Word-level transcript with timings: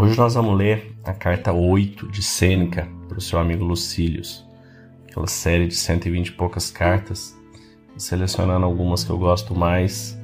Hoje 0.00 0.16
nós 0.16 0.32
vamos 0.32 0.56
ler 0.56 0.96
a 1.04 1.12
carta 1.12 1.52
8 1.52 2.08
de 2.08 2.22
Sêneca 2.22 2.88
para 3.06 3.18
o 3.18 3.20
seu 3.20 3.38
amigo 3.38 3.66
Lucílius, 3.66 4.42
aquela 5.06 5.26
série 5.26 5.66
de 5.66 5.74
120 5.74 6.28
e 6.28 6.32
poucas 6.32 6.70
cartas, 6.70 7.38
selecionando 7.98 8.64
algumas 8.64 9.04
que 9.04 9.10
eu 9.10 9.18
gosto 9.18 9.54
mais 9.54 10.18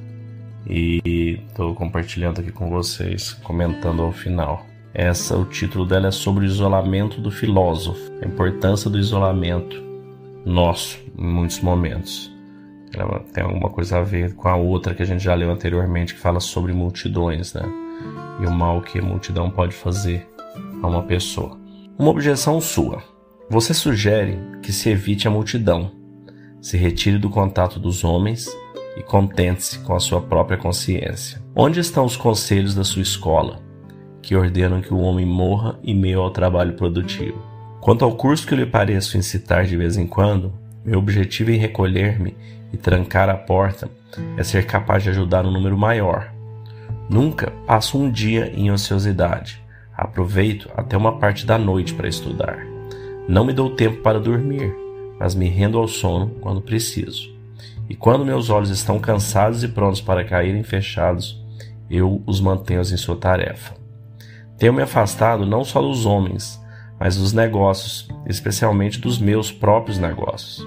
e 0.67 1.39
estou 1.47 1.75
compartilhando 1.75 2.41
aqui 2.41 2.51
com 2.51 2.71
vocês, 2.71 3.33
comentando 3.33 4.01
ao 4.01 4.11
final. 4.11 4.65
Essa, 4.95 5.37
o 5.37 5.45
título 5.45 5.85
dela 5.85 6.07
é 6.07 6.11
sobre 6.11 6.45
o 6.45 6.47
isolamento 6.47 7.21
do 7.21 7.29
filósofo, 7.29 8.01
a 8.19 8.25
importância 8.25 8.89
do 8.89 8.97
isolamento 8.97 9.79
nosso 10.43 10.97
em 11.15 11.23
muitos 11.23 11.59
momentos. 11.59 12.35
Ela 12.95 13.19
tem 13.31 13.43
alguma 13.43 13.69
coisa 13.69 13.99
a 13.99 14.01
ver 14.01 14.33
com 14.33 14.47
a 14.47 14.55
outra 14.55 14.95
que 14.95 15.03
a 15.03 15.05
gente 15.05 15.23
já 15.23 15.35
leu 15.35 15.51
anteriormente, 15.51 16.15
que 16.15 16.19
fala 16.19 16.39
sobre 16.39 16.73
multidões, 16.73 17.53
né? 17.53 17.86
E 18.39 18.45
o 18.45 18.51
mal 18.51 18.81
que 18.81 18.99
a 18.99 19.01
multidão 19.01 19.49
pode 19.49 19.75
fazer 19.75 20.27
a 20.81 20.87
uma 20.87 21.03
pessoa. 21.03 21.57
Uma 21.97 22.11
objeção 22.11 22.61
sua. 22.61 23.01
Você 23.49 23.73
sugere 23.73 24.37
que 24.61 24.71
se 24.71 24.89
evite 24.89 25.27
a 25.27 25.31
multidão, 25.31 25.91
se 26.61 26.77
retire 26.77 27.17
do 27.17 27.29
contato 27.29 27.79
dos 27.79 28.03
homens 28.03 28.47
e 28.97 29.03
contente-se 29.03 29.79
com 29.79 29.95
a 29.95 29.99
sua 29.99 30.21
própria 30.21 30.57
consciência. 30.57 31.41
Onde 31.55 31.79
estão 31.79 32.05
os 32.05 32.17
conselhos 32.17 32.75
da 32.75 32.83
sua 32.83 33.01
escola, 33.01 33.59
que 34.21 34.35
ordenam 34.35 34.81
que 34.81 34.93
o 34.93 34.99
homem 34.99 35.25
morra 35.25 35.79
em 35.83 35.95
meio 35.95 36.21
ao 36.21 36.31
trabalho 36.31 36.73
produtivo? 36.73 37.41
Quanto 37.79 38.03
ao 38.03 38.15
curso 38.15 38.45
que 38.45 38.53
eu 38.53 38.57
lhe 38.57 38.65
pareço 38.65 39.17
incitar 39.17 39.65
de 39.65 39.77
vez 39.77 39.97
em 39.97 40.05
quando, 40.05 40.53
meu 40.83 40.99
objetivo 40.99 41.51
em 41.51 41.57
recolher-me 41.57 42.35
e 42.73 42.77
trancar 42.77 43.29
a 43.29 43.35
porta 43.35 43.89
é 44.35 44.43
ser 44.43 44.65
capaz 44.65 45.03
de 45.03 45.09
ajudar 45.09 45.45
um 45.45 45.51
número 45.51 45.77
maior. 45.77 46.36
Nunca 47.09 47.51
passo 47.65 47.97
um 47.97 48.11
dia 48.11 48.51
em 48.55 48.69
ociosidade. 48.71 49.61
Aproveito 49.95 50.69
até 50.75 50.97
uma 50.97 51.17
parte 51.17 51.45
da 51.45 51.57
noite 51.57 51.93
para 51.93 52.07
estudar. 52.07 52.59
Não 53.27 53.45
me 53.45 53.53
dou 53.53 53.75
tempo 53.75 54.01
para 54.01 54.19
dormir, 54.19 54.73
mas 55.19 55.33
me 55.33 55.47
rendo 55.47 55.77
ao 55.77 55.87
sono 55.87 56.31
quando 56.41 56.61
preciso. 56.61 57.35
E 57.89 57.95
quando 57.95 58.25
meus 58.25 58.49
olhos 58.49 58.69
estão 58.69 58.99
cansados 58.99 59.63
e 59.63 59.67
prontos 59.67 60.01
para 60.01 60.25
caírem 60.25 60.63
fechados, 60.63 61.41
eu 61.89 62.21
os 62.25 62.41
mantenho 62.41 62.81
em 62.81 62.97
sua 62.97 63.15
tarefa. 63.15 63.73
Tenho 64.57 64.73
me 64.73 64.81
afastado 64.81 65.45
não 65.45 65.63
só 65.63 65.81
dos 65.81 66.05
homens, 66.05 66.61
mas 66.99 67.15
dos 67.15 67.31
negócios, 67.31 68.07
especialmente 68.25 68.99
dos 68.99 69.19
meus 69.19 69.51
próprios 69.51 69.97
negócios. 69.97 70.65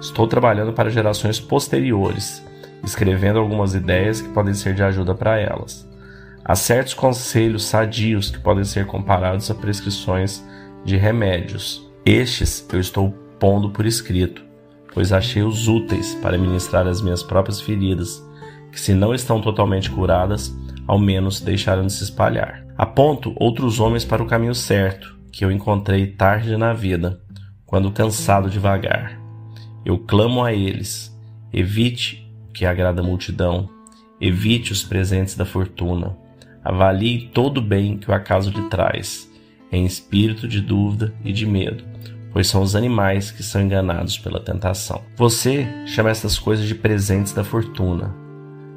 Estou 0.00 0.26
trabalhando 0.26 0.72
para 0.72 0.90
gerações 0.90 1.38
posteriores, 1.38 2.42
escrevendo 2.82 3.38
algumas 3.38 3.74
ideias 3.74 4.20
que 4.20 4.28
podem 4.30 4.54
ser 4.54 4.74
de 4.74 4.82
ajuda 4.82 5.14
para 5.14 5.38
elas. 5.38 5.88
Há 6.44 6.54
certos 6.54 6.94
conselhos 6.94 7.66
sadios 7.66 8.30
que 8.30 8.38
podem 8.38 8.64
ser 8.64 8.86
comparados 8.86 9.50
a 9.50 9.54
prescrições 9.54 10.42
de 10.84 10.96
remédios. 10.96 11.86
Estes 12.04 12.66
eu 12.72 12.80
estou 12.80 13.10
pondo 13.38 13.70
por 13.70 13.84
escrito, 13.84 14.42
pois 14.94 15.12
achei-os 15.12 15.68
úteis 15.68 16.14
para 16.16 16.38
ministrar 16.38 16.86
as 16.86 17.02
minhas 17.02 17.22
próprias 17.22 17.60
feridas, 17.60 18.22
que 18.72 18.80
se 18.80 18.94
não 18.94 19.14
estão 19.14 19.40
totalmente 19.40 19.90
curadas, 19.90 20.56
ao 20.86 20.98
menos 20.98 21.40
deixaram 21.40 21.86
de 21.86 21.92
se 21.92 22.04
espalhar. 22.04 22.64
Aponto 22.76 23.34
outros 23.36 23.80
homens 23.80 24.04
para 24.04 24.22
o 24.22 24.26
caminho 24.26 24.54
certo, 24.54 25.18
que 25.30 25.44
eu 25.44 25.52
encontrei 25.52 26.06
tarde 26.06 26.56
na 26.56 26.72
vida, 26.72 27.20
quando 27.66 27.92
cansado 27.92 28.48
de 28.48 28.58
vagar. 28.58 29.20
Eu 29.84 29.98
clamo 29.98 30.42
a 30.42 30.52
eles: 30.52 31.14
evite 31.52 32.27
que 32.52 32.66
agrada 32.66 33.00
a 33.00 33.04
multidão, 33.04 33.68
evite 34.20 34.72
os 34.72 34.82
presentes 34.82 35.34
da 35.34 35.44
fortuna, 35.44 36.16
avalie 36.64 37.30
todo 37.32 37.58
o 37.58 37.62
bem 37.62 37.96
que 37.96 38.10
o 38.10 38.14
acaso 38.14 38.50
lhe 38.50 38.68
traz, 38.68 39.30
em 39.70 39.84
espírito 39.84 40.48
de 40.48 40.60
dúvida 40.60 41.14
e 41.24 41.32
de 41.32 41.46
medo, 41.46 41.84
pois 42.32 42.48
são 42.48 42.62
os 42.62 42.74
animais 42.74 43.30
que 43.30 43.42
são 43.42 43.60
enganados 43.60 44.18
pela 44.18 44.40
tentação. 44.40 45.02
Você 45.16 45.66
chama 45.86 46.10
essas 46.10 46.38
coisas 46.38 46.66
de 46.66 46.74
presentes 46.74 47.32
da 47.32 47.44
fortuna. 47.44 48.14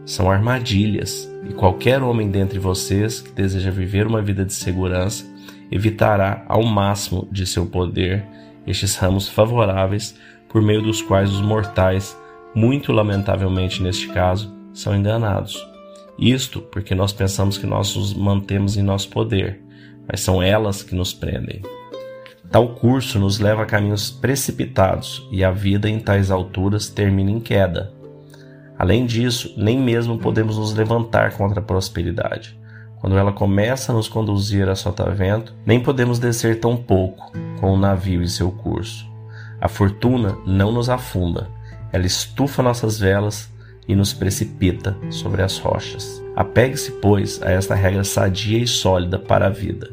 São 0.06 0.30
armadilhas, 0.32 1.30
e 1.48 1.54
qualquer 1.54 2.02
homem 2.02 2.30
dentre 2.30 2.60
vocês 2.60 3.22
que 3.22 3.32
deseja 3.32 3.72
viver 3.72 4.08
uma 4.08 4.22
vida 4.22 4.44
de 4.44 4.54
segurança 4.54 5.26
evitará 5.72 6.44
ao 6.48 6.64
máximo 6.64 7.28
de 7.32 7.46
seu 7.46 7.66
poder 7.66 8.26
estes 8.68 8.96
ramos 8.96 9.28
favoráveis 9.28 10.16
por 10.50 10.62
meio 10.62 10.82
dos 10.82 11.02
quais 11.02 11.32
os 11.32 11.42
mortais, 11.42 12.18
muito 12.54 12.92
lamentavelmente 12.92 13.82
neste 13.82 14.08
caso, 14.10 14.54
são 14.74 14.96
enganados. 14.96 15.66
Isto 16.18 16.62
porque 16.62 16.94
nós 16.94 17.14
pensamos 17.14 17.58
que 17.58 17.66
nós 17.66 17.96
os 17.96 18.14
mantemos 18.14 18.78
em 18.78 18.84
nosso 18.84 19.10
poder, 19.10 19.62
mas 20.08 20.22
são 20.22 20.42
elas 20.42 20.84
que 20.84 20.96
nos 20.96 21.14
prendem. 21.14 21.62
Tal 22.52 22.76
curso 22.76 23.18
nos 23.18 23.40
leva 23.40 23.64
a 23.64 23.66
caminhos 23.66 24.12
precipitados 24.12 25.26
e 25.32 25.44
a 25.44 25.52
vida 25.52 25.90
em 25.90 26.00
tais 26.00 26.30
alturas 26.30 26.90
termina 26.90 27.32
em 27.32 27.40
queda. 27.40 27.94
Além 28.78 29.06
disso, 29.06 29.54
nem 29.56 29.80
mesmo 29.80 30.18
podemos 30.18 30.58
nos 30.58 30.74
levantar 30.74 31.38
contra 31.38 31.60
a 31.60 31.64
prosperidade. 31.64 32.60
Quando 33.00 33.18
ela 33.18 33.32
começa 33.32 33.92
a 33.92 33.96
nos 33.96 34.10
conduzir 34.10 34.68
a 34.68 34.76
sotavento, 34.76 35.56
nem 35.66 35.80
podemos 35.80 36.20
descer 36.20 36.60
tão 36.60 36.76
pouco 36.76 37.32
com 37.60 37.74
o 37.74 37.78
navio 37.78 38.22
em 38.22 38.28
seu 38.28 38.52
curso. 38.52 39.10
A 39.60 39.68
fortuna 39.68 40.38
não 40.46 40.72
nos 40.72 40.90
afunda, 40.90 41.50
ela 41.92 42.06
estufa 42.06 42.64
nossas 42.64 43.00
velas 43.00 43.52
e 43.88 43.96
nos 43.96 44.14
precipita 44.14 44.96
sobre 45.10 45.42
as 45.42 45.58
rochas. 45.58 46.22
Apegue-se, 46.36 46.92
pois, 46.94 47.42
a 47.42 47.52
esta 47.52 47.76
regra 47.76 48.04
sadia 48.04 48.58
e 48.60 48.68
sólida 48.68 49.20
para 49.20 49.48
a 49.48 49.50
vida: 49.50 49.90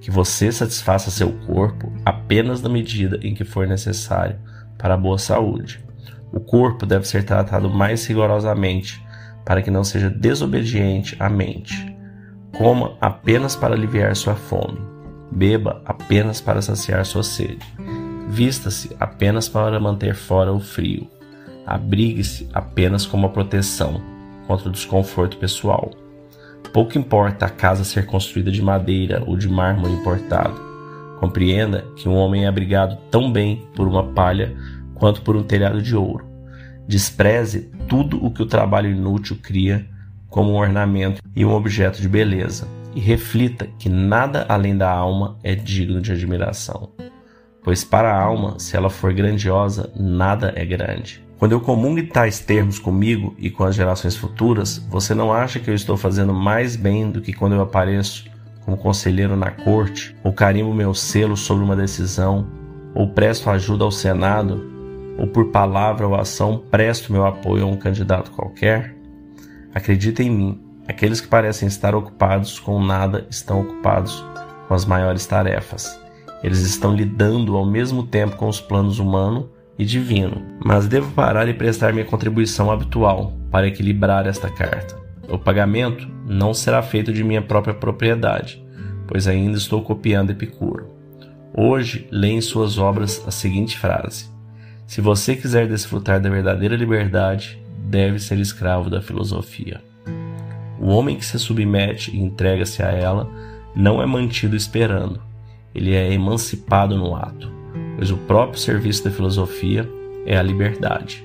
que 0.00 0.10
você 0.10 0.50
satisfaça 0.52 1.10
seu 1.10 1.32
corpo 1.46 1.92
apenas 2.04 2.60
na 2.60 2.68
medida 2.68 3.18
em 3.22 3.34
que 3.34 3.44
for 3.44 3.66
necessário 3.66 4.38
para 4.76 4.94
a 4.94 4.98
boa 4.98 5.18
saúde. 5.18 5.84
O 6.32 6.40
corpo 6.40 6.86
deve 6.86 7.06
ser 7.06 7.24
tratado 7.24 7.68
mais 7.68 8.06
rigorosamente 8.06 9.02
para 9.44 9.62
que 9.62 9.70
não 9.70 9.82
seja 9.82 10.08
desobediente 10.08 11.16
à 11.18 11.28
mente. 11.28 11.96
Coma 12.56 12.96
apenas 13.00 13.56
para 13.56 13.74
aliviar 13.74 14.14
sua 14.14 14.34
fome. 14.34 14.80
Beba 15.32 15.82
apenas 15.84 16.40
para 16.40 16.62
saciar 16.62 17.04
sua 17.06 17.22
sede. 17.22 17.64
Vista-se 18.28 18.94
apenas 19.00 19.48
para 19.48 19.80
manter 19.80 20.14
fora 20.14 20.52
o 20.52 20.60
frio. 20.60 21.08
Abrigue-se 21.70 22.48
apenas 22.52 23.06
como 23.06 23.24
uma 23.24 23.32
proteção 23.32 24.02
contra 24.48 24.68
o 24.68 24.72
desconforto 24.72 25.36
pessoal. 25.36 25.92
Pouco 26.72 26.98
importa 26.98 27.46
a 27.46 27.48
casa 27.48 27.84
ser 27.84 28.06
construída 28.06 28.50
de 28.50 28.60
madeira 28.60 29.22
ou 29.24 29.36
de 29.36 29.48
mármore 29.48 29.92
importado. 29.92 30.60
Compreenda 31.20 31.86
que 31.94 32.08
um 32.08 32.16
homem 32.16 32.44
é 32.44 32.48
abrigado 32.48 32.98
tão 33.08 33.30
bem 33.30 33.68
por 33.76 33.86
uma 33.86 34.02
palha 34.02 34.52
quanto 34.96 35.22
por 35.22 35.36
um 35.36 35.44
telhado 35.44 35.80
de 35.80 35.94
ouro. 35.94 36.26
Despreze 36.88 37.70
tudo 37.86 38.24
o 38.24 38.32
que 38.32 38.42
o 38.42 38.46
trabalho 38.46 38.90
inútil 38.90 39.38
cria 39.40 39.86
como 40.28 40.50
um 40.50 40.56
ornamento 40.56 41.22
e 41.36 41.44
um 41.44 41.52
objeto 41.52 42.02
de 42.02 42.08
beleza, 42.08 42.66
e 42.96 43.00
reflita 43.00 43.68
que 43.78 43.88
nada 43.88 44.44
além 44.48 44.76
da 44.76 44.90
alma 44.90 45.38
é 45.44 45.54
digno 45.54 46.00
de 46.00 46.10
admiração. 46.10 46.90
Pois 47.62 47.84
para 47.84 48.12
a 48.12 48.20
alma, 48.20 48.58
se 48.58 48.76
ela 48.76 48.90
for 48.90 49.12
grandiosa, 49.12 49.92
nada 49.94 50.52
é 50.56 50.64
grande. 50.64 51.29
Quando 51.40 51.52
eu 51.52 51.60
comungo 51.62 52.06
tais 52.06 52.38
termos 52.38 52.78
comigo 52.78 53.34
e 53.38 53.48
com 53.48 53.64
as 53.64 53.74
gerações 53.74 54.14
futuras, 54.14 54.76
você 54.90 55.14
não 55.14 55.32
acha 55.32 55.58
que 55.58 55.70
eu 55.70 55.74
estou 55.74 55.96
fazendo 55.96 56.34
mais 56.34 56.76
bem 56.76 57.10
do 57.10 57.22
que 57.22 57.32
quando 57.32 57.54
eu 57.54 57.62
apareço 57.62 58.30
como 58.62 58.76
conselheiro 58.76 59.34
na 59.34 59.50
corte, 59.50 60.14
ou 60.22 60.34
carimbo 60.34 60.74
meu 60.74 60.92
selo 60.92 61.38
sobre 61.38 61.64
uma 61.64 61.74
decisão, 61.74 62.46
ou 62.94 63.08
presto 63.08 63.48
ajuda 63.48 63.84
ao 63.84 63.90
Senado, 63.90 64.62
ou 65.16 65.26
por 65.28 65.46
palavra 65.46 66.06
ou 66.06 66.14
ação 66.14 66.62
presto 66.70 67.10
meu 67.10 67.24
apoio 67.24 67.64
a 67.64 67.66
um 67.66 67.76
candidato 67.78 68.32
qualquer? 68.32 68.94
Acredita 69.74 70.22
em 70.22 70.28
mim, 70.28 70.60
aqueles 70.86 71.22
que 71.22 71.28
parecem 71.28 71.68
estar 71.68 71.94
ocupados 71.94 72.60
com 72.60 72.84
nada 72.84 73.26
estão 73.30 73.62
ocupados 73.62 74.22
com 74.68 74.74
as 74.74 74.84
maiores 74.84 75.24
tarefas. 75.24 75.98
Eles 76.42 76.60
estão 76.60 76.94
lidando 76.94 77.56
ao 77.56 77.64
mesmo 77.64 78.02
tempo 78.02 78.36
com 78.36 78.46
os 78.46 78.60
planos 78.60 78.98
humano 78.98 79.48
e 79.80 79.84
divino. 79.86 80.42
Mas 80.62 80.86
devo 80.86 81.10
parar 81.12 81.48
e 81.48 81.54
prestar 81.54 81.94
minha 81.94 82.04
contribuição 82.04 82.70
habitual 82.70 83.32
para 83.50 83.66
equilibrar 83.66 84.26
esta 84.26 84.50
carta. 84.50 84.94
O 85.26 85.38
pagamento 85.38 86.06
não 86.26 86.52
será 86.52 86.82
feito 86.82 87.10
de 87.12 87.24
minha 87.24 87.40
própria 87.40 87.72
propriedade, 87.72 88.62
pois 89.08 89.26
ainda 89.26 89.56
estou 89.56 89.82
copiando 89.82 90.30
Epicuro. 90.30 90.90
Hoje, 91.56 92.06
leia 92.12 92.34
em 92.34 92.40
suas 92.42 92.76
obras 92.76 93.24
a 93.26 93.30
seguinte 93.30 93.78
frase: 93.78 94.26
Se 94.86 95.00
você 95.00 95.34
quiser 95.34 95.66
desfrutar 95.66 96.20
da 96.20 96.28
verdadeira 96.28 96.76
liberdade, 96.76 97.60
deve 97.88 98.18
ser 98.18 98.38
escravo 98.38 98.90
da 98.90 99.00
filosofia. 99.00 99.80
O 100.78 100.88
homem 100.88 101.16
que 101.16 101.24
se 101.24 101.38
submete 101.38 102.14
e 102.14 102.20
entrega-se 102.20 102.82
a 102.82 102.88
ela 102.90 103.28
não 103.74 104.02
é 104.02 104.06
mantido 104.06 104.54
esperando, 104.54 105.22
ele 105.74 105.94
é 105.94 106.12
emancipado 106.12 106.96
no 106.96 107.14
ato, 107.16 107.50
pois 108.00 108.10
o 108.10 108.16
próprio 108.16 108.58
serviço 108.58 109.04
da 109.04 109.10
filosofia 109.10 109.86
é 110.24 110.34
a 110.34 110.42
liberdade. 110.42 111.22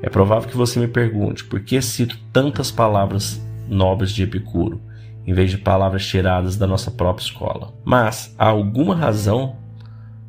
É 0.00 0.08
provável 0.08 0.48
que 0.48 0.56
você 0.56 0.78
me 0.78 0.86
pergunte 0.86 1.42
por 1.42 1.58
que 1.58 1.82
cito 1.82 2.16
tantas 2.32 2.70
palavras 2.70 3.44
nobres 3.68 4.12
de 4.12 4.22
Epicuro 4.22 4.80
em 5.26 5.32
vez 5.32 5.50
de 5.50 5.58
palavras 5.58 6.06
tiradas 6.06 6.56
da 6.56 6.68
nossa 6.68 6.88
própria 6.88 7.24
escola. 7.24 7.74
Mas 7.84 8.32
há 8.38 8.46
alguma 8.46 8.94
razão 8.94 9.56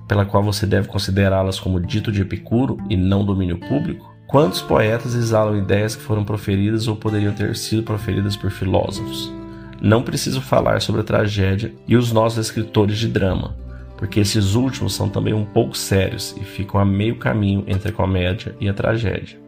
pela 0.08 0.26
qual 0.26 0.42
você 0.42 0.66
deve 0.66 0.88
considerá-las 0.88 1.60
como 1.60 1.80
dito 1.80 2.12
de 2.12 2.24
Epicuro 2.24 2.80
e 2.90 2.98
não 2.98 3.24
domínio 3.24 3.60
público? 3.60 4.12
Quantos 4.26 4.64
poetas 4.64 5.14
exalam 5.14 5.56
ideias 5.56 5.96
que 5.96 6.02
foram 6.02 6.26
proferidas 6.26 6.88
ou 6.88 6.96
poderiam 6.96 7.32
ter 7.32 7.56
sido 7.56 7.84
proferidas 7.84 8.36
por 8.36 8.50
filósofos? 8.50 9.32
Não 9.80 10.02
preciso 10.02 10.42
falar 10.42 10.82
sobre 10.82 11.02
a 11.02 11.04
tragédia 11.04 11.72
e 11.88 11.96
os 11.96 12.12
nossos 12.12 12.40
escritores 12.40 12.98
de 12.98 13.08
drama, 13.08 13.56
porque 13.98 14.20
esses 14.20 14.56
últimos 14.56 14.94
são 14.94 15.10
também 15.10 15.34
um 15.34 15.46
pouco 15.46 15.78
sérios 15.78 16.36
e 16.40 16.44
ficam 16.44 16.80
a 16.80 16.86
meio 16.86 17.18
caminho 17.18 17.64
entre 17.68 17.90
a 17.90 17.94
comédia 17.94 18.56
e 18.60 18.68
a 18.68 18.74
tragédia. 18.74 19.40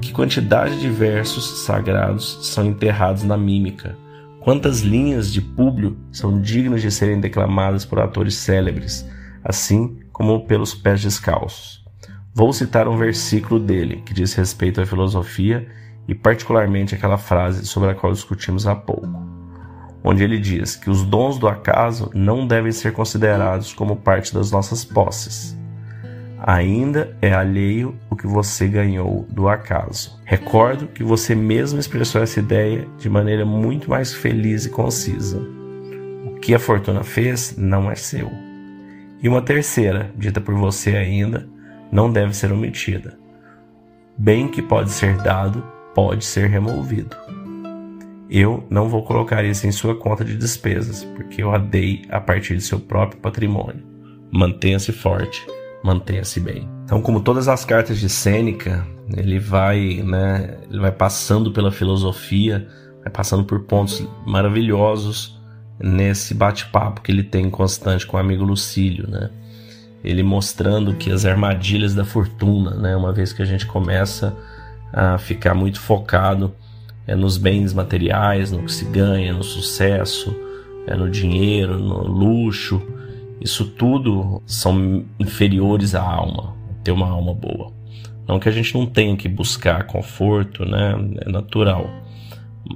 Que 0.00 0.12
quantidade 0.12 0.80
de 0.80 0.88
versos 0.88 1.64
sagrados 1.64 2.38
são 2.42 2.64
enterrados 2.64 3.22
na 3.22 3.36
mímica? 3.36 3.96
Quantas 4.40 4.80
linhas 4.80 5.30
de 5.30 5.42
Públio 5.42 5.98
são 6.10 6.40
dignas 6.40 6.80
de 6.80 6.90
serem 6.90 7.20
declamadas 7.20 7.84
por 7.84 8.00
atores 8.00 8.34
célebres, 8.34 9.06
assim 9.44 9.98
como 10.10 10.46
pelos 10.46 10.74
pés 10.74 11.02
descalços? 11.02 11.84
Vou 12.34 12.50
citar 12.52 12.88
um 12.88 12.96
versículo 12.96 13.60
dele 13.60 14.02
que 14.06 14.14
diz 14.14 14.32
respeito 14.32 14.80
à 14.80 14.86
filosofia 14.86 15.68
e, 16.08 16.14
particularmente, 16.14 16.94
aquela 16.94 17.18
frase 17.18 17.66
sobre 17.66 17.90
a 17.90 17.94
qual 17.94 18.12
discutimos 18.12 18.66
há 18.66 18.74
pouco, 18.74 19.29
onde 20.02 20.24
ele 20.24 20.38
diz 20.38 20.76
que 20.76 20.90
os 20.90 21.04
dons 21.04 21.38
do 21.38 21.48
acaso 21.48 22.10
não 22.14 22.46
devem 22.46 22.72
ser 22.72 22.92
considerados 22.92 23.72
como 23.72 23.96
parte 23.96 24.32
das 24.32 24.50
nossas 24.50 24.84
posses 24.84 25.58
ainda 26.42 27.14
é 27.20 27.32
alheio 27.32 27.94
o 28.08 28.16
que 28.16 28.26
você 28.26 28.66
ganhou 28.66 29.26
do 29.30 29.48
acaso. 29.48 30.18
Recordo 30.24 30.86
que 30.86 31.04
você 31.04 31.34
mesmo 31.34 31.78
expressou 31.78 32.22
essa 32.22 32.40
ideia 32.40 32.86
de 32.98 33.08
maneira 33.08 33.44
muito 33.44 33.90
mais 33.90 34.12
feliz 34.12 34.64
e 34.64 34.70
concisa. 34.70 35.38
O 36.26 36.38
que 36.40 36.54
a 36.54 36.58
fortuna 36.58 37.02
fez 37.02 37.56
não 37.56 37.90
é 37.90 37.94
seu. 37.94 38.30
E 39.22 39.28
uma 39.28 39.42
terceira, 39.42 40.10
dita 40.16 40.40
por 40.40 40.54
você 40.54 40.96
ainda, 40.96 41.46
não 41.92 42.10
deve 42.10 42.34
ser 42.34 42.50
omitida. 42.52 43.18
Bem 44.16 44.48
que 44.48 44.62
pode 44.62 44.90
ser 44.90 45.16
dado, 45.18 45.62
pode 45.94 46.24
ser 46.24 46.48
removido. 46.48 47.16
Eu 48.30 48.64
não 48.70 48.88
vou 48.88 49.02
colocar 49.02 49.44
isso 49.44 49.66
em 49.66 49.72
sua 49.72 49.94
conta 49.94 50.24
de 50.24 50.36
despesas, 50.36 51.04
porque 51.04 51.42
eu 51.42 51.52
a 51.52 51.58
dei 51.58 52.02
a 52.08 52.20
partir 52.20 52.56
de 52.56 52.62
seu 52.62 52.78
próprio 52.78 53.20
patrimônio. 53.20 53.82
Mantenha-se 54.30 54.92
forte 54.92 55.44
mantenha-se 55.82 56.40
bem. 56.40 56.68
Então, 56.84 57.00
como 57.00 57.20
todas 57.20 57.48
as 57.48 57.64
cartas 57.64 57.98
de 57.98 58.08
Sêneca, 58.08 58.86
ele 59.16 59.38
vai, 59.38 60.02
né, 60.04 60.58
ele 60.68 60.78
vai 60.78 60.92
passando 60.92 61.52
pela 61.52 61.70
filosofia, 61.70 62.66
vai 63.02 63.10
passando 63.12 63.44
por 63.44 63.60
pontos 63.60 64.06
maravilhosos 64.26 65.38
nesse 65.78 66.34
bate-papo 66.34 67.00
que 67.00 67.10
ele 67.10 67.22
tem 67.22 67.48
constante 67.48 68.06
com 68.06 68.16
o 68.16 68.20
amigo 68.20 68.44
Lucílio, 68.44 69.08
né? 69.08 69.30
Ele 70.04 70.22
mostrando 70.22 70.94
que 70.94 71.10
as 71.10 71.24
armadilhas 71.24 71.94
da 71.94 72.04
fortuna, 72.04 72.74
né, 72.74 72.96
uma 72.96 73.12
vez 73.12 73.32
que 73.32 73.42
a 73.42 73.46
gente 73.46 73.66
começa 73.66 74.36
a 74.92 75.18
ficar 75.18 75.54
muito 75.54 75.80
focado 75.80 76.54
é, 77.10 77.16
nos 77.16 77.36
bens 77.36 77.74
materiais, 77.74 78.52
no 78.52 78.62
que 78.62 78.72
se 78.72 78.84
ganha, 78.84 79.32
no 79.32 79.42
sucesso, 79.42 80.32
é, 80.86 80.94
no 80.94 81.10
dinheiro, 81.10 81.76
no 81.76 82.06
luxo, 82.06 82.80
isso 83.40 83.64
tudo 83.64 84.40
são 84.46 85.04
inferiores 85.18 85.96
à 85.96 86.02
alma, 86.02 86.54
ter 86.84 86.92
uma 86.92 87.08
alma 87.08 87.34
boa. 87.34 87.72
Não 88.28 88.38
que 88.38 88.48
a 88.48 88.52
gente 88.52 88.72
não 88.74 88.86
tenha 88.86 89.16
que 89.16 89.28
buscar 89.28 89.88
conforto, 89.88 90.64
né? 90.64 90.94
É 91.26 91.28
natural. 91.28 91.90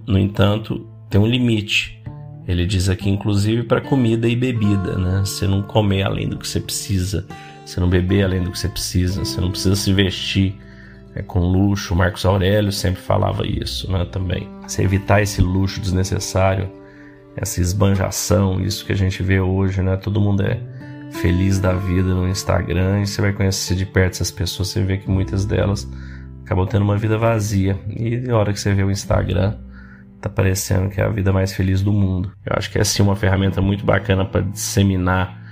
No 0.04 0.18
entanto, 0.18 0.84
tem 1.08 1.20
um 1.20 1.26
limite. 1.28 2.02
Ele 2.48 2.66
diz 2.66 2.88
aqui, 2.88 3.08
inclusive, 3.08 3.62
para 3.62 3.80
comida 3.80 4.26
e 4.26 4.34
bebida, 4.34 4.98
né? 4.98 5.20
Você 5.20 5.46
não 5.46 5.62
comer 5.62 6.02
além 6.02 6.28
do 6.28 6.38
que 6.38 6.48
você 6.48 6.58
precisa, 6.58 7.24
você 7.64 7.78
não 7.78 7.88
beber 7.88 8.24
além 8.24 8.42
do 8.42 8.50
que 8.50 8.58
você 8.58 8.68
precisa, 8.68 9.24
você 9.24 9.40
não 9.40 9.52
precisa 9.52 9.76
se 9.76 9.92
vestir 9.92 10.56
é, 11.14 11.22
com 11.22 11.40
luxo. 11.40 11.94
Marcos 11.94 12.24
Aurélio 12.24 12.72
sempre 12.72 13.00
falava 13.00 13.46
isso, 13.46 13.90
né? 13.90 14.04
Também. 14.04 14.48
Você 14.66 14.82
evitar 14.82 15.22
esse 15.22 15.40
luxo 15.40 15.80
desnecessário 15.80 16.70
essa 17.36 17.60
esbanjação, 17.60 18.60
isso 18.60 18.84
que 18.84 18.92
a 18.92 18.96
gente 18.96 19.22
vê 19.22 19.40
hoje, 19.40 19.82
né? 19.82 19.96
Todo 19.96 20.20
mundo 20.20 20.42
é 20.42 20.60
feliz 21.10 21.58
da 21.58 21.72
vida 21.72 22.14
no 22.14 22.28
Instagram 22.28 23.02
e 23.02 23.06
você 23.06 23.20
vai 23.20 23.32
conhecer 23.32 23.74
de 23.74 23.86
perto 23.86 24.14
essas 24.14 24.30
pessoas, 24.30 24.68
você 24.68 24.82
vê 24.82 24.98
que 24.98 25.08
muitas 25.08 25.44
delas 25.44 25.88
acabam 26.44 26.66
tendo 26.66 26.82
uma 26.82 26.96
vida 26.96 27.18
vazia. 27.18 27.78
E 27.88 28.16
na 28.18 28.36
hora 28.36 28.52
que 28.52 28.60
você 28.60 28.72
vê 28.72 28.82
o 28.82 28.90
Instagram, 28.90 29.56
tá 30.20 30.28
parecendo 30.28 30.88
que 30.88 31.00
é 31.00 31.04
a 31.04 31.08
vida 31.08 31.32
mais 31.32 31.52
feliz 31.52 31.82
do 31.82 31.92
mundo. 31.92 32.32
Eu 32.44 32.54
acho 32.56 32.70
que 32.70 32.78
é 32.78 32.84
sim 32.84 33.02
uma 33.02 33.16
ferramenta 33.16 33.60
muito 33.60 33.84
bacana 33.84 34.24
para 34.24 34.42
disseminar 34.42 35.42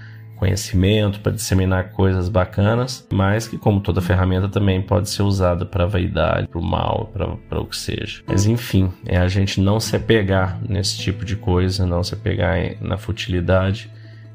conhecimento, 0.43 1.21
para 1.21 1.31
disseminar 1.31 1.93
coisas 1.93 2.29
bacanas, 2.29 3.07
mas 3.13 3.47
que, 3.47 3.57
como 3.57 3.81
toda 3.81 4.01
ferramenta, 4.01 4.49
também 4.49 4.83
pode 4.83 5.09
ser 5.09 5.23
usada 5.23 5.65
para 5.65 5.87
vaidade, 5.87 6.49
para 6.49 6.59
o 6.59 6.65
mal, 6.65 7.13
para 7.15 7.61
o 7.61 7.65
que 7.65 7.77
seja. 7.77 8.25
Mas 8.27 8.45
enfim, 8.45 8.91
é 9.07 9.19
a 9.19 9.29
gente 9.29 9.61
não 9.61 9.79
se 9.79 9.95
apegar 9.95 10.59
nesse 10.69 10.99
tipo 10.99 11.25
de 11.25 11.37
coisa, 11.37 11.87
não 11.87 12.03
se 12.03 12.15
apegar 12.15 12.59
na 12.81 12.99
futilidade 12.99 13.89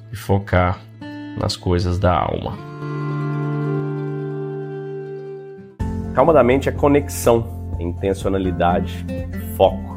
e 0.10 0.16
focar 0.16 0.80
nas 1.38 1.58
coisas 1.58 2.00
da 2.00 2.18
alma. 2.18 2.58
Calma 6.16 6.32
da 6.32 6.42
mente 6.42 6.70
é 6.70 6.72
conexão, 6.72 7.76
intencionalidade, 7.82 9.06
foco 9.58 9.97